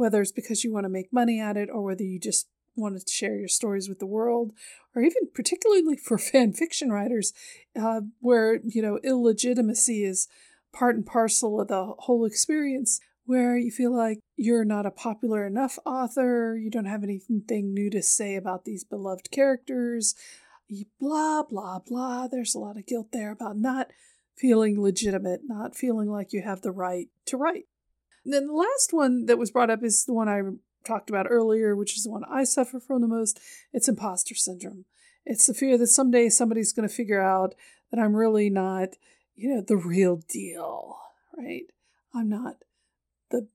whether 0.02 0.20
it's 0.20 0.32
because 0.32 0.64
you 0.64 0.74
want 0.74 0.84
to 0.84 0.90
make 0.90 1.14
money 1.14 1.40
at 1.40 1.56
it 1.56 1.70
or 1.72 1.84
whether 1.84 2.04
you 2.04 2.20
just 2.20 2.48
wanted 2.82 3.06
to 3.06 3.14
share 3.14 3.36
your 3.36 3.48
stories 3.48 3.88
with 3.88 4.00
the 4.00 4.06
world, 4.06 4.52
or 4.96 5.02
even 5.02 5.30
particularly 5.34 5.98
for 5.98 6.18
fan 6.18 6.54
fiction 6.54 6.92
writers, 6.92 7.34
uh, 7.80 8.02
where 8.20 8.60
you 8.64 8.82
know 8.82 9.00
illegitimacy 9.04 10.04
is 10.04 10.28
part 10.74 10.96
and 10.96 11.06
parcel 11.06 11.62
of 11.62 11.68
the 11.68 11.94
whole 12.00 12.26
experience, 12.26 13.00
where 13.26 13.58
you 13.58 13.72
feel 13.72 13.96
like 13.96 14.20
you're 14.36 14.66
not 14.66 14.86
a 14.86 14.92
popular 14.92 15.46
enough 15.46 15.78
author, 15.86 16.58
you 16.58 16.70
don't 16.70 16.86
have 16.86 17.04
anything 17.04 17.74
new 17.74 17.90
to 17.90 18.02
say 18.02 18.36
about 18.36 18.66
these 18.66 18.84
beloved 18.84 19.32
characters, 19.32 20.16
blah 21.00 21.44
blah 21.44 21.80
blah. 21.80 22.28
There's 22.28 22.56
a 22.56 22.60
lot 22.60 22.78
of 22.78 22.86
guilt 22.86 23.10
there 23.12 23.32
about 23.32 23.58
not 23.58 23.92
feeling 24.36 24.82
legitimate, 24.82 25.42
not 25.46 25.76
feeling 25.76 26.10
like 26.10 26.34
you 26.34 26.42
have 26.42 26.62
the 26.62 26.72
right 26.72 27.08
to 27.28 27.38
write. 27.38 27.66
And 28.26 28.34
then 28.34 28.48
the 28.48 28.54
last 28.54 28.90
one 28.92 29.26
that 29.26 29.38
was 29.38 29.52
brought 29.52 29.70
up 29.70 29.84
is 29.84 30.06
the 30.06 30.14
one 30.14 30.30
I 30.30 30.42
talked 30.86 31.10
about 31.10 31.28
earlier, 31.30 31.76
which 31.76 31.96
is 31.96 32.04
the 32.04 32.10
one 32.10 32.24
I 32.30 32.44
suffer 32.44 32.80
from 32.80 33.02
the 33.02 33.08
most. 33.08 33.40
It's 33.74 33.88
imposter 33.88 34.36
syndrome. 34.36 34.86
It's 35.26 35.48
the 35.48 35.54
fear 35.54 35.78
that 35.78 35.88
someday 35.88 36.30
somebody's 36.30 36.74
going 36.74 36.88
to 36.88 36.94
figure 36.94 37.22
out 37.22 37.54
that 37.92 38.00
I'm 38.00 38.16
really 38.16 38.50
not, 38.50 38.90
you 39.36 39.54
know, 39.54 39.62
the 39.62 39.78
real 39.78 40.18
deal, 40.28 40.98
right? 41.38 41.66
I'm 42.14 42.30
not 42.30 42.58
the 43.30 43.48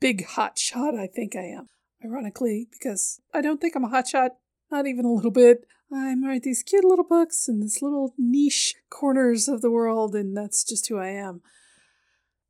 big 0.00 0.24
hot 0.24 0.58
shot 0.58 0.94
I 0.94 1.06
think 1.06 1.34
I 1.36 1.44
am. 1.44 1.68
Ironically, 2.04 2.68
because 2.70 3.20
I 3.32 3.40
don't 3.40 3.62
think 3.62 3.74
I'm 3.74 3.84
a 3.84 3.88
hot 3.88 4.06
shot, 4.06 4.32
not 4.70 4.86
even 4.86 5.06
a 5.06 5.12
little 5.12 5.30
bit. 5.30 5.66
I 5.90 6.14
write 6.22 6.42
these 6.42 6.62
cute 6.62 6.84
little 6.84 7.04
books 7.04 7.48
in 7.48 7.60
this 7.60 7.80
little 7.80 8.14
niche 8.18 8.74
corners 8.90 9.48
of 9.48 9.62
the 9.62 9.70
world, 9.70 10.14
and 10.14 10.36
that's 10.36 10.64
just 10.64 10.88
who 10.88 10.98
I 10.98 11.08
am. 11.08 11.40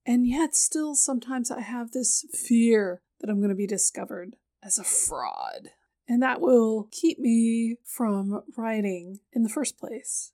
And 0.06 0.26
yet, 0.26 0.56
still, 0.56 0.94
sometimes 0.94 1.50
I 1.50 1.60
have 1.60 1.92
this 1.92 2.26
fear 2.32 3.00
that 3.24 3.32
I'm 3.32 3.38
going 3.38 3.48
to 3.48 3.54
be 3.54 3.66
discovered 3.66 4.36
as 4.62 4.78
a 4.78 4.84
fraud. 4.84 5.70
And 6.06 6.22
that 6.22 6.42
will 6.42 6.90
keep 6.92 7.18
me 7.18 7.76
from 7.82 8.42
writing 8.54 9.20
in 9.32 9.42
the 9.42 9.48
first 9.48 9.78
place. 9.78 10.32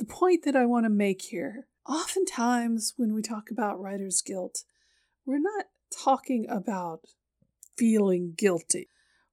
The 0.00 0.04
point 0.04 0.44
that 0.44 0.56
I 0.56 0.66
want 0.66 0.84
to 0.84 0.90
make 0.90 1.22
here 1.22 1.68
oftentimes, 1.88 2.94
when 2.96 3.14
we 3.14 3.22
talk 3.22 3.52
about 3.52 3.80
writer's 3.80 4.20
guilt, 4.20 4.64
we're 5.24 5.38
not 5.38 5.66
talking 5.96 6.46
about 6.48 7.02
feeling 7.76 8.34
guilty. 8.36 8.88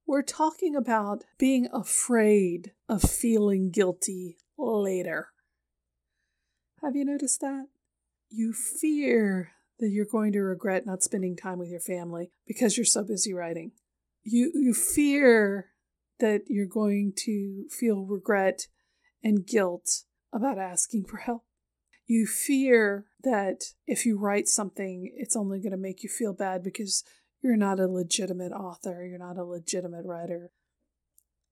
We're 0.05 0.21
talking 0.21 0.75
about 0.75 1.23
being 1.39 1.67
afraid 1.73 2.73
of 2.87 3.01
feeling 3.01 3.71
guilty 3.71 4.37
later. 4.59 5.29
Have 6.83 6.95
you 6.95 7.05
noticed 7.05 7.41
that? 7.41 7.65
You 8.29 8.53
fear 8.53 9.53
that 9.81 9.89
you're 9.89 10.05
going 10.05 10.31
to 10.31 10.39
regret 10.39 10.85
not 10.85 11.03
spending 11.03 11.35
time 11.35 11.59
with 11.59 11.69
your 11.69 11.81
family 11.81 12.31
because 12.47 12.77
you're 12.77 12.85
so 12.85 13.03
busy 13.03 13.33
writing. 13.33 13.71
You 14.23 14.51
you 14.55 14.73
fear 14.73 15.71
that 16.19 16.43
you're 16.47 16.67
going 16.67 17.13
to 17.17 17.65
feel 17.69 18.05
regret 18.05 18.67
and 19.23 19.45
guilt 19.45 20.03
about 20.31 20.57
asking 20.57 21.05
for 21.05 21.17
help. 21.17 21.43
You 22.07 22.27
fear 22.27 23.05
that 23.23 23.73
if 23.87 24.05
you 24.05 24.17
write 24.17 24.47
something, 24.47 25.11
it's 25.15 25.35
only 25.35 25.59
going 25.59 25.71
to 25.71 25.77
make 25.77 26.03
you 26.03 26.09
feel 26.09 26.33
bad 26.33 26.63
because 26.63 27.03
you're 27.41 27.57
not 27.57 27.79
a 27.79 27.87
legitimate 27.87 28.51
author, 28.51 29.05
you're 29.05 29.17
not 29.17 29.37
a 29.37 29.43
legitimate 29.43 30.05
writer. 30.05 30.51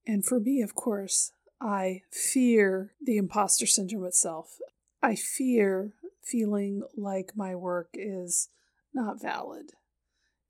And 0.06 0.26
for 0.26 0.40
me, 0.40 0.62
of 0.62 0.76
course, 0.76 1.32
I 1.60 2.04
fear 2.12 2.94
the 3.02 3.18
imposter 3.18 3.66
syndrome 3.66 4.06
itself. 4.06 4.58
I 5.02 5.16
fear 5.16 5.94
feeling 6.30 6.84
like 6.96 7.32
my 7.36 7.56
work 7.56 7.90
is 7.94 8.50
not 8.94 9.22
valid. 9.22 9.72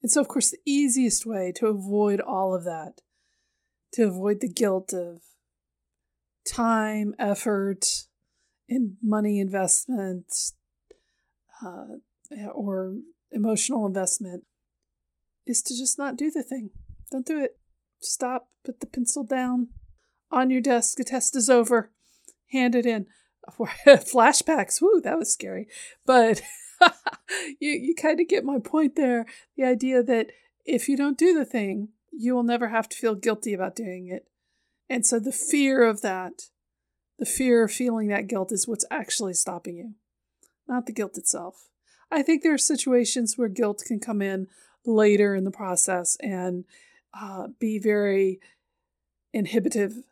And 0.01 0.11
so, 0.11 0.21
of 0.21 0.27
course, 0.27 0.51
the 0.51 0.59
easiest 0.65 1.25
way 1.25 1.51
to 1.57 1.67
avoid 1.67 2.21
all 2.21 2.55
of 2.55 2.63
that, 2.63 3.01
to 3.93 4.03
avoid 4.03 4.39
the 4.39 4.51
guilt 4.51 4.93
of 4.93 5.21
time, 6.47 7.13
effort, 7.19 7.85
and 8.69 8.95
money 9.03 9.39
investment, 9.39 10.33
uh, 11.65 11.97
or 12.53 12.95
emotional 13.31 13.85
investment, 13.85 14.45
is 15.45 15.61
to 15.63 15.77
just 15.77 15.97
not 15.97 16.15
do 16.15 16.31
the 16.31 16.43
thing. 16.43 16.69
Don't 17.11 17.25
do 17.25 17.41
it. 17.43 17.57
Stop, 17.99 18.49
put 18.63 18.79
the 18.79 18.87
pencil 18.87 19.23
down 19.23 19.69
on 20.31 20.49
your 20.49 20.61
desk. 20.61 20.97
The 20.97 21.03
test 21.03 21.35
is 21.35 21.49
over. 21.49 21.91
Hand 22.51 22.75
it 22.75 22.85
in. 22.85 23.07
Flashbacks. 23.87 24.81
Woo, 24.81 25.01
that 25.01 25.17
was 25.17 25.31
scary. 25.31 25.67
But 26.05 26.41
you 27.59 27.71
you 27.71 27.95
kind 27.95 28.19
of 28.19 28.27
get 28.27 28.43
my 28.43 28.59
point 28.59 28.95
there. 28.95 29.25
The 29.55 29.63
idea 29.63 30.03
that 30.03 30.27
if 30.65 30.87
you 30.87 30.97
don't 30.97 31.17
do 31.17 31.33
the 31.33 31.45
thing, 31.45 31.89
you 32.11 32.35
will 32.35 32.43
never 32.43 32.69
have 32.69 32.89
to 32.89 32.97
feel 32.97 33.15
guilty 33.15 33.53
about 33.53 33.75
doing 33.75 34.07
it. 34.07 34.27
And 34.89 35.05
so 35.05 35.19
the 35.19 35.31
fear 35.31 35.83
of 35.83 36.01
that, 36.01 36.49
the 37.17 37.25
fear 37.25 37.63
of 37.63 37.71
feeling 37.71 38.07
that 38.07 38.27
guilt 38.27 38.51
is 38.51 38.67
what's 38.67 38.85
actually 38.89 39.33
stopping 39.33 39.77
you, 39.77 39.93
not 40.67 40.85
the 40.85 40.93
guilt 40.93 41.17
itself. 41.17 41.69
I 42.11 42.23
think 42.23 42.41
there 42.41 42.53
are 42.53 42.59
situations 42.59 43.37
where 43.37 43.49
guilt 43.49 43.83
can 43.85 43.99
come 43.99 44.21
in 44.21 44.47
later 44.85 45.35
in 45.35 45.43
the 45.43 45.51
process 45.51 46.17
and 46.21 46.65
uh, 47.19 47.47
be 47.59 47.77
very 47.77 48.39
inhibitive. 49.31 50.03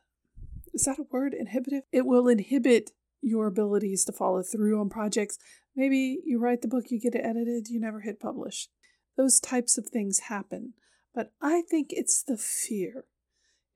Is 0.74 0.84
that 0.84 1.00
a 1.00 1.08
word? 1.10 1.34
Inhibitive? 1.34 1.84
It 1.92 2.06
will 2.06 2.28
inhibit 2.28 2.92
your 3.28 3.48
abilities 3.48 4.06
to 4.06 4.12
follow 4.12 4.42
through 4.42 4.80
on 4.80 4.90
projects. 4.90 5.38
Maybe 5.76 6.20
you 6.26 6.40
write 6.40 6.62
the 6.62 6.68
book, 6.68 6.86
you 6.90 7.00
get 7.00 7.16
it 7.16 7.26
edited, 7.26 7.68
you 7.68 7.80
never 7.80 8.02
hit 8.02 8.20
publish. 8.20 8.70
Those 9.16 9.40
types 9.40 9.78
of 9.78 9.88
things 9.88 10.20
happen. 10.28 10.74
But 11.14 11.34
I 11.42 11.62
think 11.62 11.88
it's 11.90 12.22
the 12.24 12.38
fear. 12.38 13.06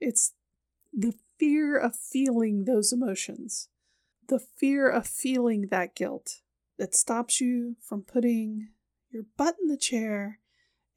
It's 0.00 0.32
the 0.92 1.14
fear 1.38 1.76
of 1.76 1.96
feeling 1.96 2.64
those 2.64 2.92
emotions, 2.92 3.68
the 4.28 4.38
fear 4.38 4.88
of 4.88 5.06
feeling 5.06 5.68
that 5.70 5.96
guilt 5.96 6.40
that 6.78 6.94
stops 6.94 7.40
you 7.40 7.76
from 7.80 8.02
putting 8.02 8.68
your 9.10 9.24
butt 9.36 9.56
in 9.60 9.68
the 9.68 9.76
chair 9.76 10.38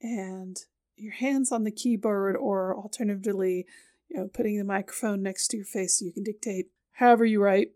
and 0.00 0.56
your 0.96 1.12
hands 1.12 1.52
on 1.52 1.64
the 1.64 1.70
keyboard, 1.70 2.36
or 2.36 2.74
alternatively, 2.74 3.66
you 4.08 4.18
know, 4.18 4.28
putting 4.32 4.56
the 4.56 4.64
microphone 4.64 5.22
next 5.22 5.48
to 5.48 5.56
your 5.56 5.66
face 5.66 5.98
so 5.98 6.06
you 6.06 6.12
can 6.12 6.22
dictate 6.22 6.66
however 6.92 7.24
you 7.24 7.42
write. 7.42 7.72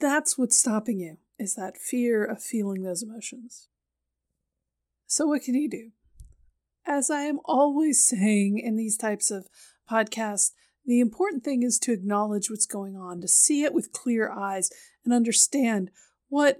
That's 0.00 0.38
what's 0.38 0.58
stopping 0.58 0.98
you, 0.98 1.18
is 1.38 1.54
that 1.54 1.76
fear 1.76 2.24
of 2.24 2.42
feeling 2.42 2.82
those 2.82 3.02
emotions. 3.02 3.68
So, 5.06 5.26
what 5.26 5.42
can 5.42 5.54
you 5.54 5.68
do? 5.68 5.90
As 6.86 7.10
I 7.10 7.22
am 7.22 7.38
always 7.44 8.02
saying 8.02 8.58
in 8.58 8.76
these 8.76 8.96
types 8.96 9.30
of 9.30 9.46
podcasts, 9.88 10.52
the 10.86 11.00
important 11.00 11.44
thing 11.44 11.62
is 11.62 11.78
to 11.80 11.92
acknowledge 11.92 12.48
what's 12.48 12.66
going 12.66 12.96
on, 12.96 13.20
to 13.20 13.28
see 13.28 13.62
it 13.62 13.74
with 13.74 13.92
clear 13.92 14.32
eyes, 14.32 14.70
and 15.04 15.12
understand 15.12 15.90
what 16.28 16.58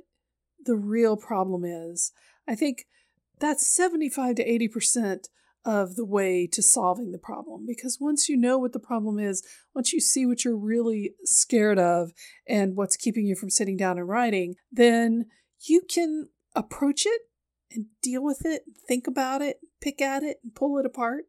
the 0.63 0.77
real 0.77 1.17
problem 1.17 1.65
is. 1.65 2.13
I 2.47 2.55
think 2.55 2.87
that's 3.39 3.67
75 3.67 4.37
to 4.37 4.45
80% 4.45 5.29
of 5.65 5.97
the 5.97 6.05
way 6.05 6.47
to 6.53 6.63
solving 6.63 7.13
the 7.13 7.19
problem. 7.19 7.65
Because 7.67 7.99
once 8.01 8.29
you 8.29 8.37
know 8.37 8.59
what 8.59 8.73
the 8.73 8.79
problem 8.79 9.19
is, 9.19 9.43
once 9.75 9.93
you 9.93 10.01
see 10.01 10.25
what 10.27 10.45
you're 10.45 10.57
really 10.57 11.13
scared 11.25 11.79
of 11.79 12.13
and 12.47 12.77
what's 12.77 12.97
keeping 12.97 13.27
you 13.27 13.35
from 13.35 13.51
sitting 13.51 13.77
down 13.77 13.99
and 13.99 14.09
writing, 14.09 14.55
then 14.73 15.27
you 15.67 15.83
can 15.83 16.29
approach 16.55 17.05
it 17.07 17.23
and 17.73 17.87
deal 18.03 18.25
with 18.25 18.45
it, 18.45 18.63
think 18.89 19.07
about 19.07 19.43
it, 19.43 19.59
pick 19.81 20.01
at 20.01 20.23
it, 20.23 20.39
and 20.43 20.55
pull 20.55 20.79
it 20.79 20.87
apart. 20.87 21.25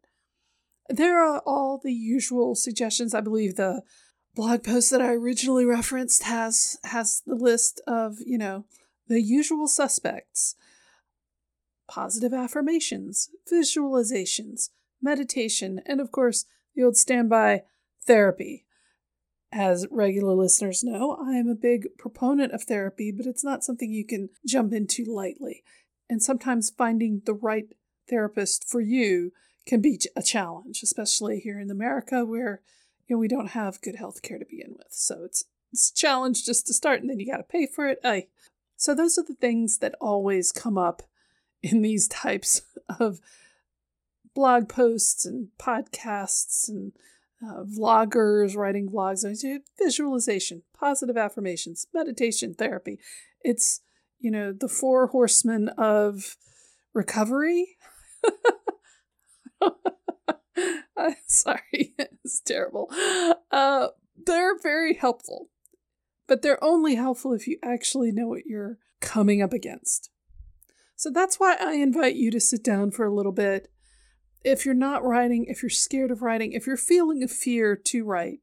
There 0.89 1.23
are 1.23 1.41
all 1.45 1.79
the 1.81 1.93
usual 1.93 2.55
suggestions. 2.55 3.13
I 3.13 3.21
believe 3.21 3.55
the 3.55 3.83
blog 4.35 4.63
post 4.63 4.91
that 4.91 5.01
I 5.01 5.13
originally 5.13 5.65
referenced 5.65 6.23
has 6.23 6.77
has 6.85 7.21
the 7.25 7.35
list 7.35 7.81
of, 7.85 8.17
you 8.25 8.37
know, 8.37 8.65
the 9.07 9.21
usual 9.21 9.67
suspects 9.67 10.55
positive 11.91 12.33
affirmations, 12.33 13.29
visualizations, 13.51 14.69
meditation, 15.01 15.81
and 15.85 15.99
of 15.99 16.09
course, 16.09 16.45
the 16.73 16.83
old 16.83 16.95
standby 16.95 17.63
therapy. 18.07 18.65
As 19.51 19.85
regular 19.91 20.33
listeners 20.33 20.85
know, 20.85 21.17
I 21.21 21.33
am 21.33 21.49
a 21.49 21.55
big 21.55 21.97
proponent 21.97 22.53
of 22.53 22.63
therapy, 22.63 23.11
but 23.11 23.25
it's 23.25 23.43
not 23.43 23.65
something 23.65 23.91
you 23.91 24.05
can 24.05 24.29
jump 24.47 24.71
into 24.71 25.03
lightly. 25.03 25.65
And 26.09 26.23
sometimes 26.23 26.69
finding 26.69 27.23
the 27.25 27.33
right 27.33 27.67
therapist 28.09 28.69
for 28.69 28.79
you 28.79 29.33
can 29.67 29.81
be 29.81 29.99
a 30.15 30.23
challenge, 30.23 30.79
especially 30.83 31.41
here 31.41 31.59
in 31.59 31.69
America 31.69 32.23
where 32.23 32.61
you 33.05 33.17
know 33.17 33.19
we 33.19 33.27
don't 33.27 33.49
have 33.51 33.81
good 33.81 33.97
health 33.97 34.21
care 34.21 34.39
to 34.39 34.45
begin 34.45 34.75
with. 34.77 34.91
So 34.91 35.25
it's 35.25 35.43
it's 35.73 35.91
a 35.91 35.93
challenge 35.93 36.45
just 36.45 36.67
to 36.67 36.73
start 36.73 37.01
and 37.01 37.09
then 37.09 37.19
you 37.19 37.29
got 37.29 37.37
to 37.37 37.43
pay 37.43 37.65
for 37.65 37.89
it. 37.89 37.99
Aye. 38.01 38.27
So 38.77 38.95
those 38.95 39.17
are 39.17 39.25
the 39.27 39.35
things 39.35 39.79
that 39.79 39.95
always 39.99 40.53
come 40.53 40.77
up 40.77 41.03
in 41.63 41.81
these 41.81 42.07
types 42.07 42.61
of 42.99 43.19
blog 44.33 44.69
posts 44.69 45.25
and 45.25 45.49
podcasts 45.59 46.67
and 46.69 46.93
uh, 47.43 47.63
vloggers 47.63 48.55
writing 48.55 48.89
vlogs. 48.89 49.25
Visualization, 49.77 50.63
positive 50.77 51.17
affirmations, 51.17 51.87
meditation, 51.93 52.53
therapy. 52.53 52.99
It's, 53.41 53.81
you 54.19 54.31
know, 54.31 54.53
the 54.53 54.67
four 54.67 55.07
horsemen 55.07 55.69
of 55.69 56.37
recovery. 56.93 57.77
I'm 60.97 61.15
sorry, 61.25 61.61
it's 61.97 62.41
terrible. 62.41 62.91
Uh, 63.51 63.87
they're 64.25 64.59
very 64.59 64.93
helpful, 64.95 65.47
but 66.27 66.41
they're 66.41 66.63
only 66.63 66.95
helpful 66.95 67.33
if 67.33 67.47
you 67.47 67.57
actually 67.63 68.11
know 68.11 68.27
what 68.27 68.45
you're 68.45 68.77
coming 68.99 69.41
up 69.41 69.53
against. 69.53 70.11
So 71.01 71.09
that's 71.09 71.39
why 71.39 71.57
I 71.59 71.73
invite 71.73 72.15
you 72.15 72.29
to 72.29 72.39
sit 72.39 72.63
down 72.63 72.91
for 72.91 73.07
a 73.07 73.11
little 73.11 73.31
bit. 73.31 73.71
If 74.45 74.67
you're 74.67 74.75
not 74.75 75.03
writing, 75.03 75.45
if 75.47 75.63
you're 75.63 75.69
scared 75.71 76.11
of 76.11 76.21
writing, 76.21 76.51
if 76.51 76.67
you're 76.67 76.77
feeling 76.77 77.23
a 77.23 77.27
fear 77.27 77.75
to 77.75 78.05
write, 78.05 78.41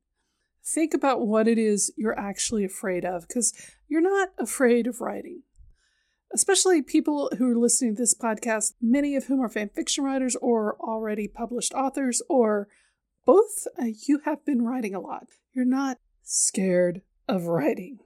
think 0.65 0.93
about 0.93 1.25
what 1.25 1.47
it 1.47 1.57
is 1.57 1.93
you're 1.97 2.19
actually 2.19 2.65
afraid 2.65 3.05
of 3.05 3.29
because 3.29 3.55
you're 3.87 4.01
not 4.01 4.31
afraid 4.41 4.89
of 4.89 5.01
writing 5.01 5.43
especially 6.35 6.83
people 6.83 7.31
who 7.39 7.51
are 7.51 7.57
listening 7.57 7.95
to 7.95 8.03
this 8.03 8.15
podcast, 8.15 8.75
many 8.83 9.17
of 9.17 9.25
whom 9.25 9.41
are 9.41 9.49
fan 9.49 9.71
fiction 9.71 10.05
writers 10.05 10.37
or 10.43 10.77
already 10.81 11.27
published 11.27 11.73
authors, 11.73 12.21
or 12.29 12.69
both, 13.25 13.67
uh, 13.81 13.87
you 14.07 14.21
have 14.27 14.45
been 14.45 14.61
writing 14.61 14.95
a 14.95 15.01
lot. 15.01 15.27
You're 15.55 15.65
not 15.65 15.99
scared 16.23 17.01
of 17.27 17.47
writing. 17.47 17.99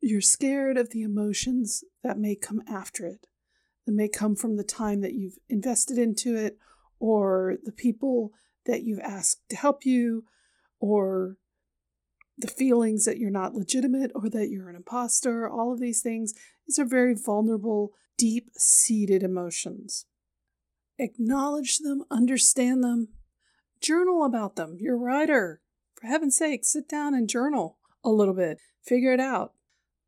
You're 0.00 0.20
scared 0.20 0.76
of 0.76 0.90
the 0.90 1.02
emotions 1.02 1.84
that 2.02 2.18
may 2.18 2.36
come 2.36 2.62
after 2.68 3.06
it, 3.06 3.26
that 3.86 3.92
may 3.92 4.08
come 4.08 4.36
from 4.36 4.56
the 4.56 4.64
time 4.64 5.00
that 5.00 5.14
you've 5.14 5.38
invested 5.48 5.98
into 5.98 6.36
it, 6.36 6.58
or 7.00 7.56
the 7.64 7.72
people 7.72 8.32
that 8.66 8.82
you've 8.82 9.00
asked 9.00 9.48
to 9.50 9.56
help 9.56 9.84
you, 9.84 10.24
or 10.80 11.36
the 12.38 12.48
feelings 12.48 13.04
that 13.04 13.18
you're 13.18 13.30
not 13.30 13.54
legitimate 13.54 14.12
or 14.14 14.30
that 14.30 14.48
you're 14.48 14.70
an 14.70 14.76
imposter, 14.76 15.48
all 15.48 15.72
of 15.72 15.80
these 15.80 16.00
things. 16.00 16.34
These 16.66 16.78
are 16.78 16.84
very 16.84 17.14
vulnerable, 17.14 17.92
deep 18.16 18.50
seated 18.56 19.22
emotions. 19.22 20.06
Acknowledge 20.98 21.78
them, 21.78 22.04
understand 22.10 22.84
them, 22.84 23.08
journal 23.80 24.24
about 24.24 24.56
them. 24.56 24.76
You're 24.78 24.94
a 24.94 24.98
writer. 24.98 25.60
For 25.94 26.06
heaven's 26.06 26.36
sake, 26.36 26.64
sit 26.64 26.88
down 26.88 27.14
and 27.14 27.28
journal 27.28 27.78
a 28.04 28.10
little 28.10 28.34
bit, 28.34 28.58
figure 28.84 29.12
it 29.12 29.20
out. 29.20 29.54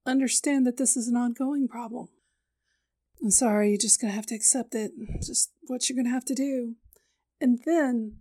Understand 0.06 0.66
that 0.66 0.76
this 0.76 0.96
is 0.96 1.08
an 1.08 1.16
ongoing 1.16 1.68
problem. 1.68 2.08
I'm 3.22 3.30
sorry, 3.30 3.70
you're 3.70 3.78
just 3.78 4.00
going 4.00 4.10
to 4.10 4.16
have 4.16 4.26
to 4.26 4.34
accept 4.34 4.74
it. 4.74 4.92
Just 5.22 5.52
what 5.66 5.88
you're 5.88 5.96
going 5.96 6.06
to 6.06 6.12
have 6.12 6.24
to 6.26 6.34
do. 6.34 6.76
And 7.40 7.60
then 7.66 8.16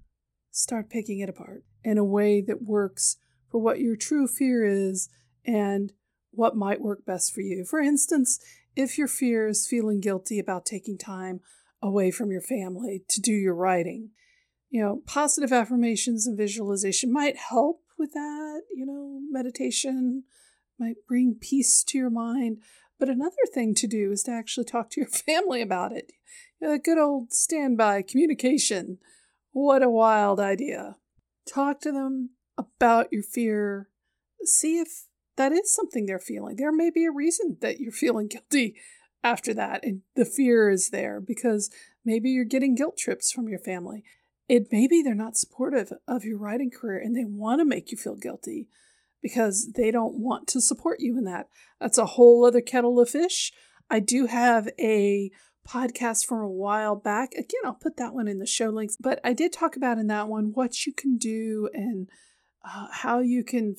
start 0.51 0.89
picking 0.89 1.19
it 1.19 1.29
apart 1.29 1.63
in 1.83 1.98
a 1.98 2.03
way 2.03 2.41
that 2.41 2.62
works 2.62 3.17
for 3.50 3.62
what 3.62 3.79
your 3.79 3.95
true 3.95 4.27
fear 4.27 4.65
is 4.65 5.09
and 5.45 5.93
what 6.31 6.55
might 6.55 6.81
work 6.81 7.05
best 7.05 7.33
for 7.33 7.41
you. 7.41 7.65
For 7.65 7.79
instance, 7.79 8.39
if 8.75 8.98
your 8.98 9.07
fear 9.07 9.48
is 9.48 9.67
feeling 9.67 10.00
guilty 10.00 10.38
about 10.39 10.65
taking 10.65 10.98
time 10.98 11.39
away 11.81 12.12
from 12.12 12.31
your 12.31 12.41
family 12.41 13.03
to 13.09 13.21
do 13.21 13.31
your 13.31 13.55
writing, 13.55 14.12
you 14.69 14.81
know, 14.81 15.01
positive 15.07 15.51
affirmations 15.51 16.27
and 16.27 16.38
visualization 16.38 17.12
might 17.12 17.38
help 17.38 17.81
with 17.98 18.12
that. 18.13 18.62
You 18.74 18.86
know, 18.86 19.19
meditation 19.31 20.24
might 20.79 21.05
bring 21.07 21.36
peace 21.39 21.83
to 21.83 21.98
your 21.98 22.09
mind. 22.09 22.59
But 23.00 23.09
another 23.09 23.36
thing 23.53 23.74
to 23.75 23.88
do 23.88 24.12
is 24.12 24.24
to 24.24 24.31
actually 24.31 24.65
talk 24.65 24.89
to 24.91 25.01
your 25.01 25.09
family 25.25 25.62
about 25.62 25.91
it. 25.91 26.12
Know, 26.62 26.77
good 26.77 26.98
old 26.98 27.31
standby 27.31 28.01
communication. 28.01 28.98
What 29.51 29.81
a 29.81 29.89
wild 29.89 30.39
idea. 30.39 30.98
Talk 31.51 31.79
to 31.81 31.91
them 31.91 32.31
about 32.57 33.07
your 33.12 33.24
fear. 33.24 33.89
See 34.43 34.79
if 34.79 35.05
that 35.38 35.53
is 35.53 35.74
something 35.74 36.05
they're 36.05 36.19
feeling. 36.19 36.57
There 36.57 36.71
may 36.71 36.89
be 36.89 37.05
a 37.05 37.12
reason 37.12 37.57
that 37.62 37.79
you're 37.79 37.93
feeling 37.93 38.27
guilty 38.51 38.75
after 39.24 39.53
that, 39.53 39.83
and 39.83 40.01
the 40.15 40.25
fear 40.25 40.69
is 40.69 40.89
there 40.89 41.19
because 41.19 41.69
maybe 42.05 42.29
you're 42.29 42.45
getting 42.45 42.75
guilt 42.75 42.98
trips 42.98 43.31
from 43.31 43.48
your 43.48 43.59
family. 43.59 44.03
It 44.48 44.71
may 44.71 44.88
be 44.88 45.01
they're 45.01 45.15
not 45.15 45.38
supportive 45.38 45.93
of 46.07 46.25
your 46.25 46.38
writing 46.38 46.71
career 46.71 47.00
and 47.00 47.15
they 47.15 47.25
want 47.25 47.59
to 47.59 47.65
make 47.65 47.91
you 47.91 47.98
feel 47.98 48.15
guilty 48.15 48.67
because 49.21 49.71
they 49.75 49.91
don't 49.91 50.15
want 50.15 50.47
to 50.47 50.62
support 50.62 50.99
you 50.99 51.17
in 51.17 51.25
that. 51.25 51.47
That's 51.79 51.97
a 51.97 52.05
whole 52.05 52.45
other 52.45 52.62
kettle 52.62 52.99
of 52.99 53.10
fish. 53.10 53.51
I 53.89 53.99
do 53.99 54.27
have 54.27 54.69
a 54.79 55.32
podcast 55.67 56.25
from 56.25 56.39
a 56.39 56.49
while 56.49 56.95
back. 56.95 57.34
Again, 57.34 57.62
I'll 57.65 57.73
put 57.73 57.97
that 57.97 58.13
one 58.13 58.27
in 58.27 58.39
the 58.39 58.45
show 58.45 58.69
links, 58.69 58.97
but 58.99 59.19
I 59.23 59.34
did 59.34 59.53
talk 59.53 59.75
about 59.75 59.97
in 59.97 60.08
that 60.08 60.27
one 60.27 60.51
what 60.53 60.86
you 60.86 60.93
can 60.93 61.17
do 61.17 61.69
and 61.73 62.10
uh, 62.63 62.88
how 62.91 63.19
you 63.19 63.43
can 63.43 63.75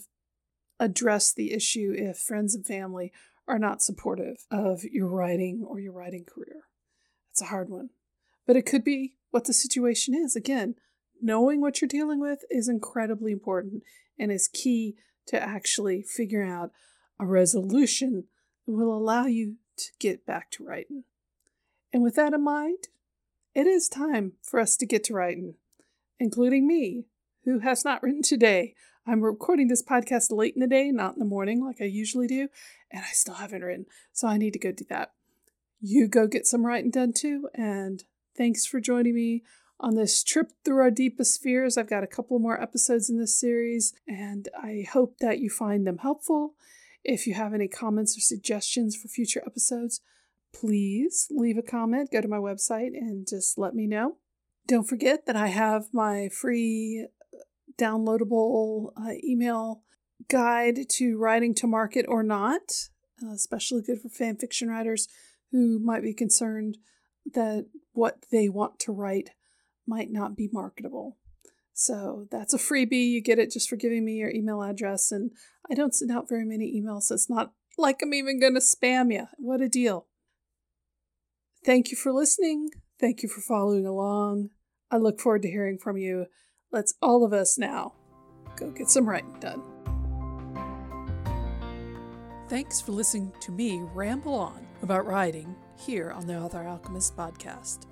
address 0.79 1.33
the 1.33 1.53
issue 1.53 1.92
if 1.96 2.18
friends 2.18 2.55
and 2.55 2.66
family 2.66 3.12
are 3.46 3.59
not 3.59 3.83
supportive 3.83 4.46
of 4.50 4.85
your 4.85 5.09
writing 5.09 5.64
or 5.66 5.81
your 5.81 5.92
writing 5.92 6.24
career. 6.24 6.62
It's 7.33 7.42
a 7.42 7.46
hard 7.46 7.68
one, 7.68 7.90
but 8.46 8.57
it 8.57 8.66
could 8.66 8.85
be 8.85 9.16
what 9.31 9.44
the 9.44 9.53
situation 9.53 10.14
is. 10.14 10.37
Again, 10.37 10.76
knowing 11.20 11.61
what 11.61 11.81
you're 11.81 11.88
dealing 11.88 12.20
with 12.20 12.40
is 12.50 12.68
incredibly 12.68 13.33
important 13.33 13.83
and 14.18 14.31
is 14.31 14.48
key 14.48 14.96
to 15.31 15.40
actually 15.40 16.03
figure 16.03 16.45
out 16.45 16.73
a 17.19 17.25
resolution 17.25 18.25
that 18.66 18.73
will 18.73 18.93
allow 18.93 19.27
you 19.27 19.57
to 19.77 19.87
get 19.99 20.27
back 20.27 20.51
to 20.51 20.64
writing. 20.64 21.05
And 21.93 22.03
with 22.03 22.16
that 22.16 22.33
in 22.33 22.43
mind, 22.43 22.88
it 23.55 23.66
is 23.66 23.88
time 23.88 24.33
for 24.43 24.61
us 24.61 24.77
to 24.77 24.87
get 24.87 25.05
to 25.05 25.14
writing, 25.14 25.55
including 26.19 26.66
me, 26.66 27.07
who 27.45 27.61
has 27.61 27.85
not 27.85 28.03
written 28.03 28.23
today. 28.23 28.75
I'm 29.07 29.23
recording 29.23 29.69
this 29.69 29.83
podcast 29.83 30.31
late 30.31 30.55
in 30.55 30.61
the 30.61 30.66
day, 30.66 30.90
not 30.90 31.14
in 31.14 31.21
the 31.21 31.25
morning 31.25 31.64
like 31.64 31.81
I 31.81 31.85
usually 31.85 32.27
do, 32.27 32.49
and 32.90 33.03
I 33.03 33.12
still 33.12 33.35
haven't 33.35 33.62
written. 33.62 33.87
So 34.12 34.29
I 34.29 34.37
need 34.37 34.53
to 34.53 34.59
go 34.59 34.73
do 34.73 34.85
that. 34.90 35.12
You 35.81 36.09
go 36.09 36.27
get 36.27 36.47
some 36.47 36.66
writing 36.66 36.90
done 36.90 37.12
too, 37.12 37.49
and 37.55 38.05
thanks 38.37 38.66
for 38.66 38.81
joining 38.81 39.14
me 39.14 39.43
on 39.81 39.95
this 39.95 40.23
trip 40.23 40.53
through 40.64 40.81
our 40.81 40.90
deepest 40.90 41.43
fears. 41.43 41.77
I've 41.77 41.88
got 41.88 42.05
a 42.05 42.09
couple 42.09 42.38
more 42.38 42.61
episodes 42.61 43.09
in 43.09 43.19
this 43.19 43.38
series, 43.38 43.95
and 44.07 44.49
I 44.57 44.85
hope 44.93 45.16
that 45.21 45.40
you 45.40 45.51
find 45.51 45.87
them 45.87 45.99
helpful. 45.99 46.55
If 47.03 47.27
you 47.27 47.35
have 47.35 47.55
any 47.55 47.66
comments 47.66 48.16
or 48.16 48.21
suggestions 48.21 48.95
for 48.95 49.09
future 49.09 49.43
episodes, 49.47 50.01
please 50.53 51.27
leave 51.31 51.57
a 51.57 51.62
comment. 51.62 52.11
Go 52.12 52.21
to 52.21 52.29
my 52.29 52.37
website 52.37 52.93
and 52.95 53.27
just 53.27 53.57
let 53.57 53.75
me 53.75 53.87
know. 53.87 54.16
Don't 54.66 54.88
forget 54.88 55.27
that 55.27 55.37
I 55.37 55.49
have 55.49 55.87
my 55.93 56.29
free 56.29 57.07
downloadable 57.79 58.93
uh, 58.97 59.12
email 59.25 59.83
guide 60.29 60.88
to 60.90 61.16
writing 61.16 61.55
to 61.55 61.66
market 61.66 62.05
or 62.07 62.23
not, 62.23 62.88
uh, 63.23 63.33
especially 63.33 63.83
good 63.83 64.01
for 64.01 64.11
fan 64.11 64.37
fiction 64.37 64.69
writers 64.69 65.09
who 65.51 65.79
might 65.79 66.03
be 66.03 66.12
concerned 66.12 66.77
that 67.33 67.66
what 67.93 68.27
they 68.31 68.49
want 68.49 68.79
to 68.81 68.93
write 68.93 69.31
might 69.90 70.11
not 70.11 70.37
be 70.37 70.48
marketable. 70.53 71.18
So 71.74 72.26
that's 72.31 72.55
a 72.55 72.59
freebie. 72.59 73.11
You 73.11 73.20
get 73.20 73.38
it 73.38 73.50
just 73.50 73.68
for 73.68 73.76
giving 73.76 74.05
me 74.05 74.14
your 74.14 74.31
email 74.31 74.62
address. 74.62 75.11
And 75.11 75.33
I 75.70 75.74
don't 75.74 75.94
send 75.94 76.11
out 76.11 76.29
very 76.29 76.44
many 76.44 76.81
emails, 76.81 77.03
so 77.05 77.14
it's 77.14 77.29
not 77.29 77.53
like 77.76 78.00
I'm 78.03 78.14
even 78.14 78.38
going 78.40 78.55
to 78.55 78.61
spam 78.61 79.12
you. 79.12 79.26
What 79.38 79.61
a 79.61 79.68
deal. 79.68 80.07
Thank 81.64 81.90
you 81.90 81.96
for 81.96 82.12
listening. 82.12 82.68
Thank 82.98 83.22
you 83.22 83.29
for 83.29 83.40
following 83.40 83.87
along. 83.87 84.50
I 84.90 84.96
look 84.96 85.20
forward 85.20 85.42
to 85.42 85.50
hearing 85.50 85.79
from 85.79 85.96
you. 85.96 86.26
Let's 86.70 86.94
all 87.03 87.24
of 87.24 87.33
us 87.33 87.59
now 87.59 87.94
go 88.57 88.70
get 88.70 88.88
some 88.88 89.09
writing 89.09 89.37
done. 89.40 89.62
Thanks 92.48 92.81
for 92.81 92.92
listening 92.92 93.33
to 93.40 93.53
me 93.53 93.81
ramble 93.94 94.35
on 94.35 94.66
about 94.83 95.07
writing 95.07 95.55
here 95.76 96.11
on 96.11 96.26
the 96.26 96.38
Author 96.38 96.66
Alchemist 96.66 97.16
podcast. 97.16 97.89